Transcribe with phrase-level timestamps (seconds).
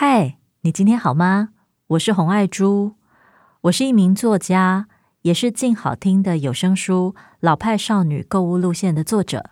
[0.00, 1.48] 嗨，你今天好吗？
[1.88, 2.92] 我是洪爱珠，
[3.62, 4.86] 我是一名作家，
[5.22, 9.50] 也是静好听的有声书《老派少女购物路线》的作者。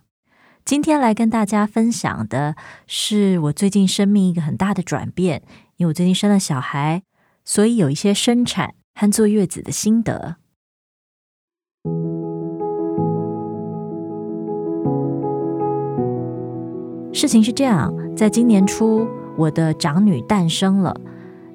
[0.64, 2.54] 今天来跟大家分享的
[2.87, 5.42] 是我最近生命一个很大的转变，
[5.78, 7.03] 因为我最近生了小孩，
[7.44, 10.37] 所以有一些生产和坐月子的心得。
[17.12, 20.99] 事情是这样，在今年初，我的长女诞生了。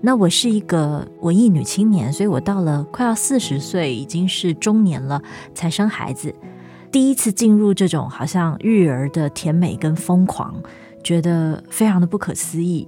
[0.01, 5.21] 那我是一个文艺女青年，所以我到了快要四十岁，已经是中年了，
[5.53, 6.33] 才生孩子。
[6.91, 10.55] 第一次进入这种好像育儿的甜美跟疯狂，
[11.03, 12.87] 觉得非常的不可思议。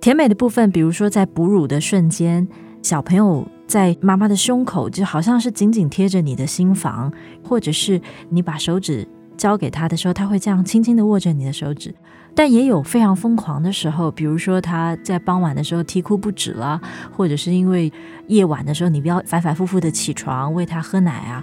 [0.00, 2.48] 甜美的部分，比如说在哺乳的瞬间，
[2.82, 7.12] 小朋友在妈妈的胸口，就好像是紧紧贴着你的心房，
[7.44, 9.06] 或者是你把手指。
[9.40, 11.94] 交给他的时候，他会这样轻轻的握着你的手指，
[12.34, 16.78] 但也有非常疯狂的时候，比如说他在傍晚的时候啼哭不止了，
[17.16, 17.90] 或者是因为
[18.26, 21.42] 夜晚的时候你不要反反复复的起床喂他喝奶啊，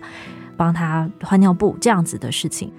[0.56, 2.72] 帮他换尿布这样子的事情，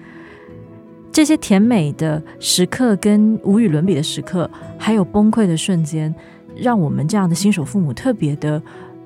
[1.11, 6.15] 这些甜美的时刻跟无与伦比的时刻，还有崩溃的瞬间，
[6.55, 8.63] 让我们这样的新手父母特别的。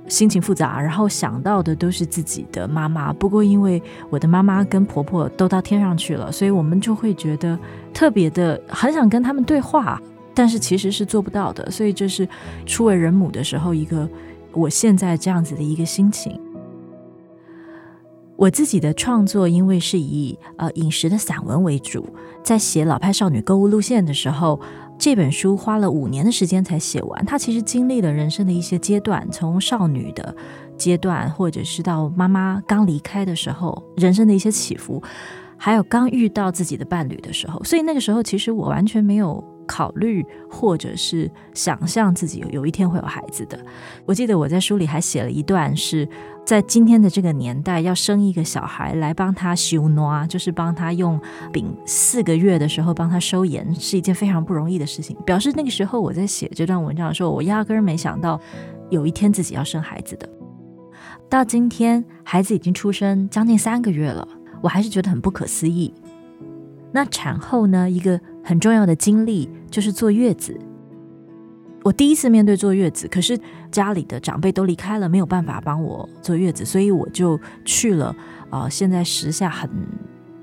[0.07, 3.13] 心情复杂，然后想到的都是自己的妈妈。
[3.13, 7.57] 不过，因为我的妈妈跟婆婆都到天上去了，所以我们就会觉得
[7.93, 10.01] 特别的很想跟他们对话，
[10.33, 11.71] 但是其实是做不到的。
[11.71, 12.27] 所以，这是
[12.65, 14.07] 初为人母的时候一个
[14.51, 16.39] 我现在这样子的一个心情。
[18.35, 22.05] 我自己的创作，因为是以呃饮食的散文为主，
[22.43, 24.59] 在写老派少女购物路线的时候。
[24.97, 30.35] 这本书花了五年的时间才写完，它其实经历了人生的一些阶段，从少女的
[30.77, 35.03] 阶段，或者是到妈妈刚离开的时候，人生的一些起伏，
[35.57, 39.52] 还有刚遇到自己的伴侣的时候，所以那个时候其实我完全没有。
[39.67, 43.59] 考虑或者是想象自己有有一天会有孩子的。
[44.05, 46.07] 我记得我在书里还写了一段，是
[46.45, 51.19] 在今天的这个年代，要生一个小孩来帮他收暖，就是帮他用
[51.51, 55.15] 饼四个月的时候帮他收盐，是一件非常不容易的事情。
[55.25, 58.39] 表示那个时候我在写这段文章的时候，我压根儿没想到
[58.89, 60.29] 有一天自己要生孩子的。
[61.29, 64.27] 到今天，孩子已经出生将近三个月了，
[64.61, 65.93] 我还是觉得很不可思议。
[66.91, 70.59] 那产后呢，一个很重要的经历就是坐月子。
[71.83, 73.37] 我第一次面对坐月子，可是
[73.69, 78.15] 家里的长辈都离开了，没有办法帮我坐月子，所以我就去了
[78.49, 79.69] 啊、现在时下很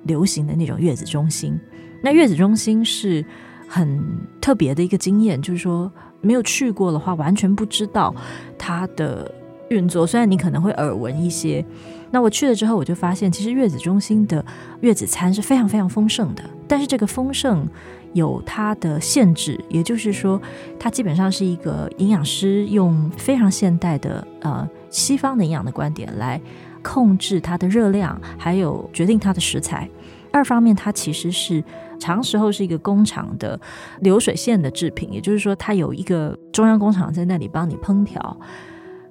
[0.02, 1.58] 流行的那种月子中心。
[2.02, 3.24] 那月子中心是
[3.66, 4.02] 很
[4.40, 5.90] 特别的一个经验，就是说
[6.20, 8.14] 没有去过的话，完全不知道
[8.58, 9.34] 它的
[9.70, 10.06] 运作。
[10.06, 11.64] 虽然你可能会耳闻一些。
[12.12, 14.44] 那我去了之后，我就发现，其实月子中心的
[14.81, 16.42] 月子餐是非常非常丰盛的。
[16.66, 17.66] 但是这个丰盛
[18.12, 20.41] 有它的限制，也就是说，
[20.78, 26.41] 它基本上是一个营养师用非常现代的呃西方的营养的观点来
[26.82, 29.88] 控制它的热量，还有决定它的食材。
[30.32, 31.62] 二方面，它其实是
[31.98, 33.60] 长时候是一个工厂的
[34.00, 38.36] 流水线的制品，也就是说，它有一个中央工厂在那里帮你烹调。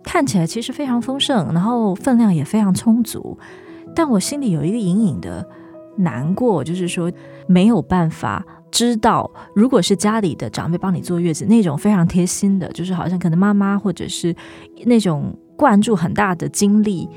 [0.04, 3.38] 看起来其实非常丰盛，然后分量也非常充足，
[3.96, 5.48] 但我心里有一个隐隐的
[5.98, 7.12] 难过，就是说
[7.48, 14.34] 没有办法知道，如果是家里的长辈帮你坐月子，那种非常贴心的，就是好像可能妈妈或者是
[14.86, 17.10] 那种灌注很大的精力，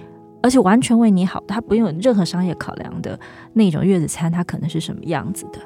[0.42, 3.18] 而且完全为你好，他不用任何商业考量的
[3.52, 5.60] 那种月子餐，它可能是什么样子的。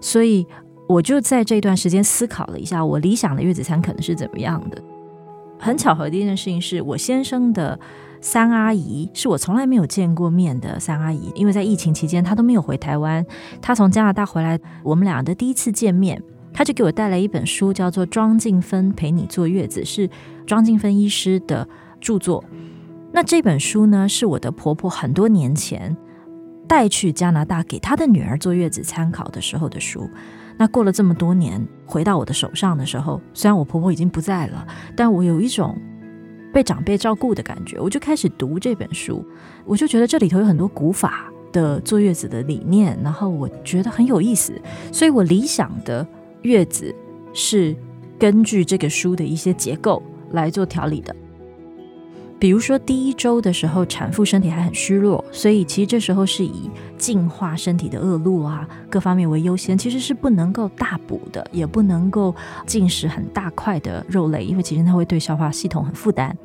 [0.00, 0.44] 所以
[0.88, 4.82] 我就在这段时间思考了一下，我理想的月子餐可能是怎么样的。
[5.58, 7.78] 很巧合的一件事情是，我先生的
[8.20, 13.24] 三阿姨是我从来没有见过面的三阿姨，因为在疫情期间她都没有回台湾。
[13.60, 16.22] 她从加拿大回来，我们俩的第一次见面，
[16.52, 20.08] 她就给我带来一本书，叫做《庄静芬陪你坐月子》，是
[20.46, 21.66] 庄静芬医师的
[22.00, 22.44] 著作。
[23.12, 25.96] 那这本书呢，是我的婆婆很多年前
[26.68, 30.08] 带去加拿大给她的女儿坐月子参考的时候的书。
[30.58, 34.66] 那过了这么多年，回到我的手上的时候，虽然我婆婆已经不在了，
[34.96, 35.76] 但我有一种
[36.52, 37.78] 被长辈照顾的感觉。
[37.78, 39.24] 我就开始读这本书，
[39.64, 44.58] 我就觉得这里头有很多古法的坐月子的理念，然后我觉得很有意思。
[44.90, 46.06] 所以我理想的
[46.42, 46.94] 月子
[47.34, 47.76] 是
[48.18, 51.14] 根据这个书的一些结构来做调理的。
[52.38, 62.34] 比如说，第一周的时候，产妇身体还很虚弱，所以其实这时候是以净化身体的恶露啊，各方面为优先，其实是不能够大补的，也不能够
[62.66, 66.36] 进食很大块的肉类，因为其实它会对消化系统很负担，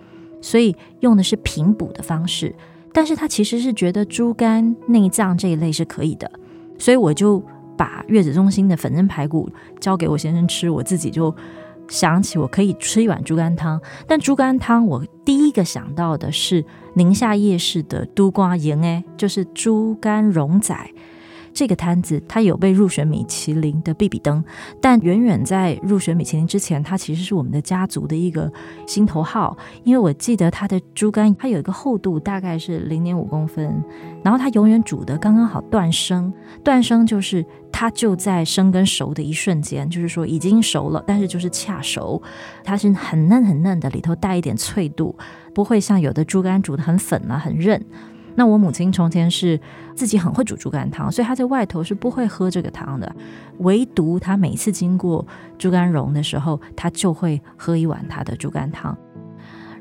[0.42, 2.56] 所以用的是平补的方式。
[2.94, 6.30] 但是他其实是觉得猪肝、内脏这一类是可以的，
[6.78, 7.42] 所以我就
[7.78, 9.50] 把月子中心的粉蒸排骨
[9.80, 11.34] 交给我先生吃，我自己就
[11.92, 20.74] 想起我可以吃一碗猪肝汤，但猪肝汤我第一个想到的是宁夏夜市的都瓜盐哎，就是猪肝蓉仔。
[21.54, 24.44] 这个摊子它有被入选米其林的必比登，
[24.82, 28.52] 但远远在入选米其林之前，它其实是我们的家族的一个
[28.88, 29.58] 心头好。
[29.84, 33.84] 因为我记得它的猪肝，它有一个厚度大概是零点五公分，
[34.24, 36.32] 然后它永远煮得刚刚好断生。
[36.64, 42.22] 断生就是它就在生跟熟的一瞬间，就是说已经熟了，但是就是恰熟，
[42.64, 45.16] 它是很嫩很嫩的，里头带一点脆度，
[45.54, 47.84] 不会像有的猪肝煮得很粉啊，很韧。
[48.36, 49.60] 那我母亲从前是
[49.96, 53.16] 自己很会煮猪肝汤，所以她在外头是不会喝这个汤的。
[53.60, 55.26] 唯独她每次经过
[55.58, 58.98] 猪肝蓉的时候，她就会喝一碗她的猪肝汤。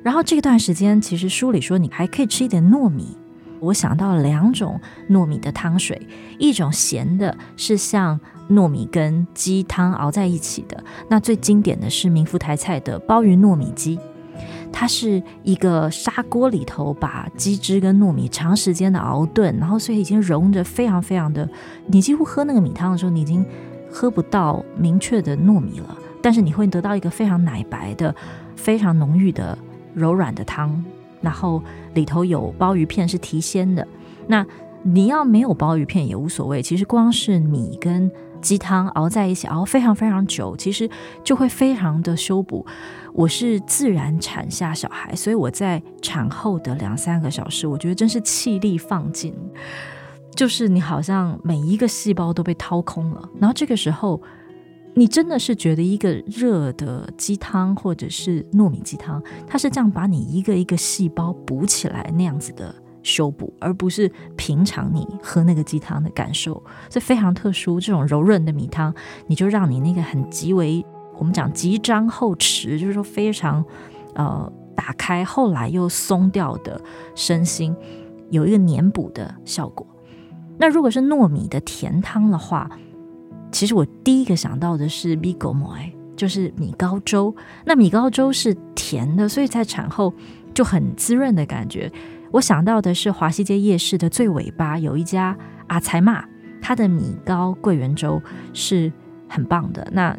[0.03, 3.17] 然后这段时间，其实书里说你还可以吃一点糯米。
[3.61, 4.81] 我想到两种
[5.11, 6.01] 糯米的汤水，
[6.39, 8.19] 一种咸的，是像
[8.49, 10.83] 糯米跟鸡汤熬在一起的。
[11.11, 13.99] 那最经典的是明福台菜的鲍鱼糯米鸡。
[14.73, 21.49] 它是一个砂锅里头把鸡汁跟糯米长时间的熬炖，然后所以已经融着非常非常的，
[21.87, 23.45] 你几乎喝那个米汤的时候，你已经
[23.91, 28.15] 喝不到明确的糯米了，但是你会得到一个非常奶白的、
[28.57, 29.57] 非常浓郁的
[29.95, 30.83] 柔软的汤，
[31.21, 31.63] 然后
[31.95, 33.87] 里头有鲍鱼片是提鲜的。
[34.27, 34.47] 那
[34.83, 40.89] 你要没有鲍鱼片也无所谓，其实光是米跟鸡汤熬在一起熬非常非常久，其实
[41.23, 42.65] 就会非常的修补。
[43.13, 49.35] 我是自然产下小孩，所以我在产后的两三个小时，我觉得真是气力放尽，
[50.35, 53.29] 就是你好像每一个细胞都被掏空了。
[53.39, 54.23] 然后这个时候，
[54.95, 66.55] 你真的是觉得一个热的鸡汤或者是糯米鸡汤，它是这样把你一个一个细胞补起来那样子的修补，而不是平常你喝那个鸡汤的感受，
[66.89, 67.81] 所以非常特殊。
[67.81, 68.95] 这种柔润的米汤，
[69.27, 70.85] 你就让你那个很极为。
[71.17, 73.63] 我们讲极张后弛，就是说非常
[74.15, 76.81] 呃打开，后来又松掉的
[77.15, 77.77] 身心，
[78.31, 79.87] 有一个粘补的效果。
[80.57, 82.71] 那如果是糯米的甜汤的话，
[83.53, 85.77] 其实我第一个想到的是米糕馍，
[86.17, 87.35] 就是米糕粥。
[87.67, 90.15] 那米糕粥是甜的，所以在产后
[90.55, 91.93] 就很滋润的感觉。
[92.33, 95.37] 我想到的是华西街夜市的最尾巴有一家
[95.67, 96.25] 阿财嘛，
[96.61, 98.23] 它的米糕桂圆粥
[98.53, 98.93] 是
[99.29, 99.87] 很棒的。
[99.93, 100.17] 那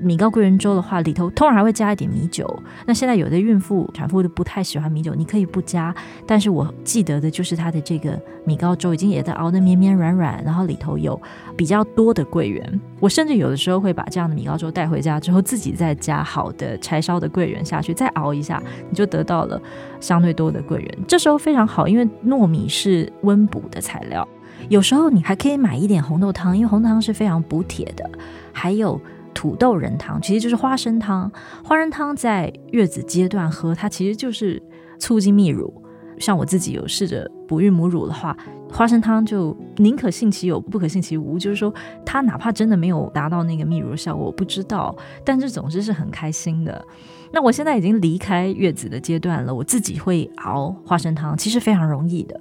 [0.00, 2.62] 米糕桂圆粥的话，里头通常还会加一点米酒。
[2.86, 5.94] 那现在有的孕妇、产妇都不太喜欢米酒，你可以不加。
[6.26, 11.20] 但是我记得的就是它的这个米糕粥已经也在熬得绵绵软软，然后里头有
[11.56, 12.80] 比较多的桂圆。
[13.00, 19.60] 我甚至有的时候会把这样的米糕粥带回家之后，自己再加好的柴烧的桂圆下去，再熬一下，你就得到了
[20.00, 20.98] 相对多的桂圆。
[21.06, 24.26] 这时候非常好，因为糯米是温补的材料。
[24.68, 28.08] 有时候你还可以买一点红豆汤，因为红豆汤是非常补铁的。
[28.52, 29.00] 还有。
[29.34, 31.30] 土豆仁汤其实就是花生汤，
[31.64, 34.62] 花生汤在月子阶段喝，它其实就是
[34.98, 35.72] 促进泌乳。
[36.18, 38.36] 像我自己有试着哺育母乳的话，
[38.70, 41.38] 花生汤就宁可信其有，不可信其无。
[41.38, 41.74] 就是说，
[42.04, 46.84] 它哪怕真的没有达到那个泌乳的效果，我不知道，但是总之是很开心的。
[47.30, 52.40] 那我现在已经离开月子的阶段了，我自己会熬花生汤，其实非常容易的。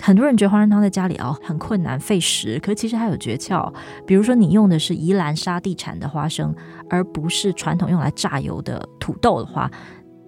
[0.00, 3.72] 很多人觉得花生汤在家里熬很困难费时，可其实还有诀窍。
[4.06, 6.52] 比如说你用的是宜兰沙地产的花生，
[6.90, 9.70] 而不是传统用来榨油的土豆的话，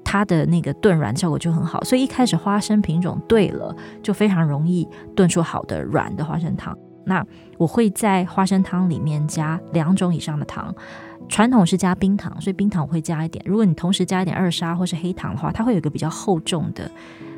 [0.07, 1.83] 它的那个炖软效果就很好。
[1.83, 4.87] 所以一开始花生品种对了，就非常容易
[5.17, 6.79] 炖出好的软的花生汤。
[7.05, 7.27] 那
[7.59, 10.73] 我会在花生汤里面加两种以上的糖。
[11.29, 13.45] 传统是加冰糖，所以冰糖我会加一点。
[13.45, 16.89] 如果你同时加一点二砂或是黑糖的话，它会有一个比较厚重的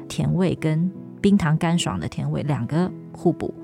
[0.06, 0.90] 甜味，跟
[1.22, 3.54] 冰糖干爽的甜味两个互补。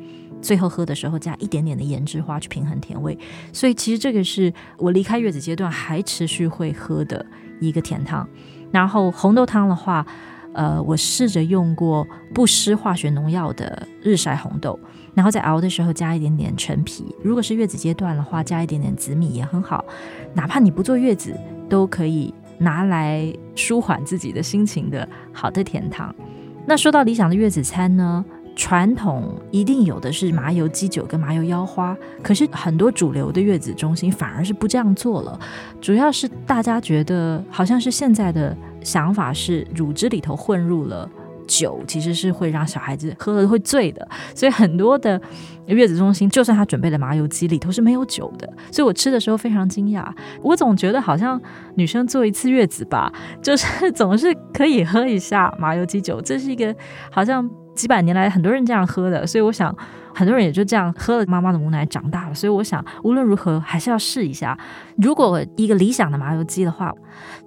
[0.40, 3.18] 最后喝的时候加一点点的盐之花去平衡甜味。
[3.52, 7.25] 所以其实这个是我离开月子阶段还持续会喝的
[7.61, 8.26] 一个甜汤。
[8.75, 10.04] 然后红豆汤的话，
[10.52, 12.04] 呃，我试着用过
[12.35, 14.76] 不施化学农药的日晒红豆。
[15.14, 19.85] 然后在熬的时候加一点点陈皮，如果是月子阶段的话，加一点点紫米也很好。
[20.35, 21.33] 哪怕你不坐月子，
[21.69, 26.12] 都可以拿来舒缓自己的心情的好的甜汤。
[26.66, 28.25] 那说到理想的月子餐呢，
[28.56, 35.38] 传统一定有的是麻油鸡酒跟麻油腰花，可是很多主流的月子中心反而是不这样做了，
[35.80, 41.08] 主要是大家觉得好像是现在的想法是乳汁里头混入了。
[41.46, 45.20] 酒其实是会让小孩子喝了会醉的，所以很多的
[45.66, 48.50] 月子中心，就算他准备了麻油鸡，里头是没有酒的。
[48.73, 51.38] 所以我吃的时候非常惊讶，我总觉得好像
[51.75, 56.75] 女生坐一次月子吧，就是总是可以喝一下麻油鸡酒，这是一个
[57.11, 59.75] 好像几百年来很多人这样喝的，所以我想。
[60.16, 64.57] 很多人也就这样喝了妈妈的母奶长大了，所以我想无论如何还是要试一下。
[64.97, 66.95] 如果一个理想的麻油鸡的话，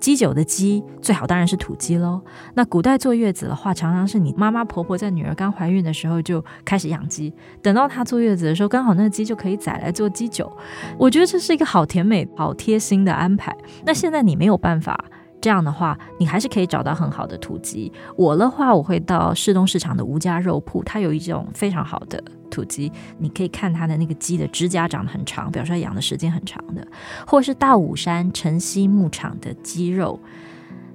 [0.01, 2.22] 鸡酒的鸡最好当然是土鸡喽。
[2.55, 10.51] 那古代坐月子的话，常常是你妈妈婆婆在女儿刚怀孕的时候就开始养鸡，等到她坐月子的时候，刚好那个鸡就可以宰来做鸡酒。
[10.98, 13.55] 我觉得这是一个好甜美、好贴心的安排。
[13.86, 15.05] 那现在你没有办法。
[15.39, 17.91] 这样的话，你还是可以找到很好的土鸡。
[18.15, 22.91] 我的话，我会到市东市场的吴家肉铺，它有一种非常好的土鸡。
[23.20, 26.86] 你可以看它的那个鸡的指甲长得很长，表示它养的时间很长的。
[27.27, 30.20] 或是大武山晨曦牧场的鸡肉。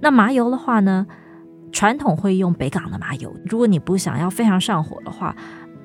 [0.01, 1.07] 那麻油的话呢，
[1.71, 3.33] 传统会用北港的麻油。
[3.45, 5.37] 如果你不想要非常上火的话，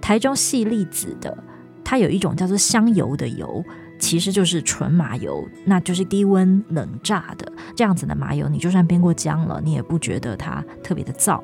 [0.02, 1.38] 台中细粒子的，
[1.84, 3.64] 它有一种叫做香油的油。
[4.00, 11.42] 其实就是纯麻油，那就是低温冷榨的这样子的麻油，你就算煸过姜了，你也不觉得它特别的燥。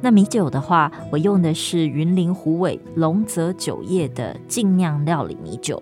[0.00, 5.80] 那米酒的话，我用的是云林虎尾龙泽酒业的精酿料理米酒。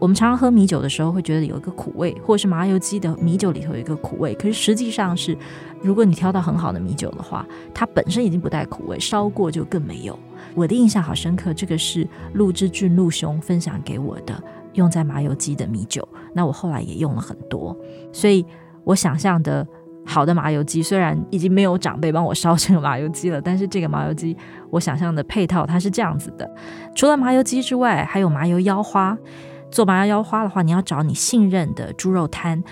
[0.00, 4.34] 我们常常喝米酒的时候，会觉得有一个苦味，或者是麻油鸡的米酒里头有一个苦味。
[4.34, 5.38] 可是实际上是，
[5.80, 10.18] 如果你挑到很好的米酒的话，它本身已经不带苦味，烧过就更没有。
[10.54, 14.42] 我的印象好深刻，这个是陆之俊陆兄分享给我的。
[14.74, 17.76] 用在麻油鸡的米酒，那我后来也用了很多，
[18.12, 18.44] 所以
[18.84, 19.66] 我想象的
[20.04, 24.36] 好的麻油鸡，虽然已经没有长辈帮我烧成麻油鸡了，但是这个麻油鸡
[24.70, 26.50] 我想象的配套它是这样子的：
[26.94, 29.16] 除了麻油鸡之外，还有麻油腰花。
[29.70, 32.62] 做麻油腰花的话，你要找你信任的猪肉摊，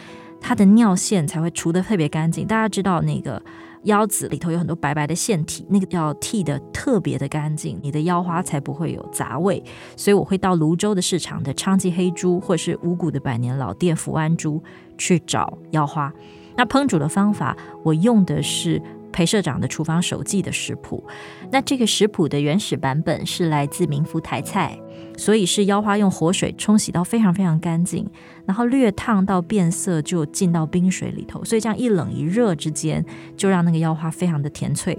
[0.40, 2.46] 它的尿线才会除得特别干净。
[2.46, 3.42] 大家知道那个。
[3.84, 9.62] 腰子里头有很多白白的腺体，那个要剃的特别的干净，你的腰花才不会有杂味。
[9.96, 14.62] 所以我会到泸州的市场的昌记黑猪，或是五谷的百年老店福安猪
[14.98, 16.12] 去找腰花。
[16.56, 21.04] 那烹煮的方法，我用的是裴社长的厨房手记的食谱。
[21.50, 24.78] 那这个食谱的原始版本是来自民福台菜。
[25.16, 28.08] 所以是腰花用活水冲洗到非常非常干净，
[28.46, 33.04] 然后略烫到变色就进到冰水里头，所以这样一冷一热之间
[33.36, 34.98] 就让那个腰花非常的甜脆。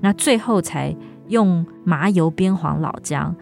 [0.00, 0.94] 那最后才
[1.28, 3.34] 用麻油、煸黄老姜，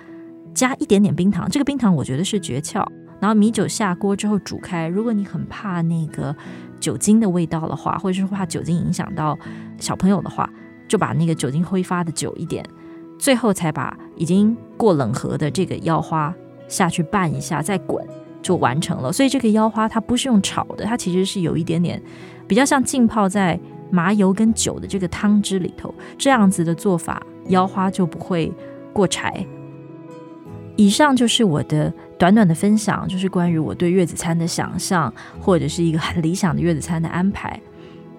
[0.54, 2.86] 加一点点冰糖，这个冰糖我觉得是诀窍。
[3.20, 6.34] 然后米酒下锅之后煮开，如果你很怕那个
[6.78, 9.38] 酒精的味道的话，或者是怕酒精影响到
[9.78, 10.48] 小朋友的话，
[10.86, 12.64] 就把那个酒精挥发的久一点。
[13.18, 16.34] 最后才把已经过冷河的这个腰花
[16.68, 18.04] 下去拌一下，再滚
[18.42, 19.12] 就完成了。
[19.12, 22.02] 所以这个腰花它不是用炒的，它其实是有一点点
[22.46, 23.58] 比较像浸泡在
[23.90, 28.52] 麻油跟酒的这个汤汁里头，这样子的做法，腰花就不会
[28.92, 29.46] 过柴。
[30.76, 37.60] 以上就是我的短短的分享，就是关于我对月子餐的想象，或者是一个很理想的月子餐的安排。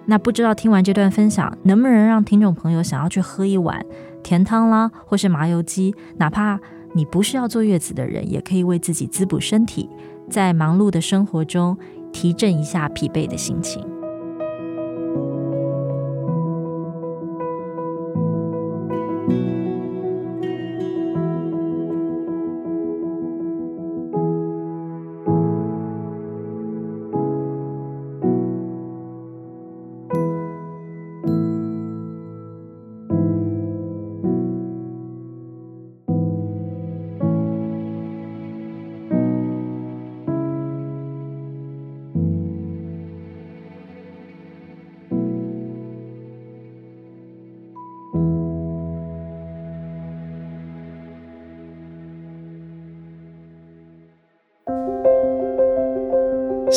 [0.04, 3.84] 那不知道听完这段分享，能不能让听众朋友想要去喝一碗
[4.22, 6.60] 甜汤啦，或是麻油鸡，哪怕
[6.92, 9.88] 你不是要坐月子的人，也可以为自己滋补身体，
[10.30, 11.76] 在忙碌的生活中
[12.12, 13.95] 提振一下疲惫的心情。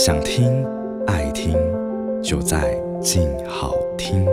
[0.01, 0.65] 想听
[1.08, 1.58] 爱听，
[2.24, 4.25] 就在静好听。